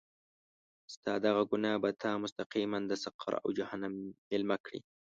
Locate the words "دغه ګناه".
1.25-1.77